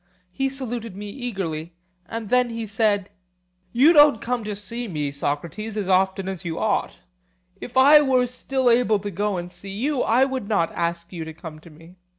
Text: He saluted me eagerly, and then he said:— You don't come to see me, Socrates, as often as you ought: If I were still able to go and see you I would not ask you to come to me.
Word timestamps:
He 0.31 0.49
saluted 0.49 0.95
me 0.95 1.11
eagerly, 1.11 1.75
and 2.07 2.29
then 2.29 2.49
he 2.49 2.65
said:— 2.65 3.11
You 3.71 3.93
don't 3.93 4.19
come 4.19 4.43
to 4.45 4.55
see 4.55 4.87
me, 4.87 5.11
Socrates, 5.11 5.77
as 5.77 5.87
often 5.87 6.27
as 6.27 6.43
you 6.43 6.57
ought: 6.57 6.97
If 7.59 7.77
I 7.77 8.01
were 8.01 8.25
still 8.25 8.67
able 8.71 8.97
to 8.97 9.11
go 9.11 9.37
and 9.37 9.51
see 9.51 9.69
you 9.69 10.01
I 10.01 10.25
would 10.25 10.49
not 10.49 10.71
ask 10.73 11.13
you 11.13 11.23
to 11.23 11.35
come 11.35 11.59
to 11.59 11.69
me. 11.69 11.97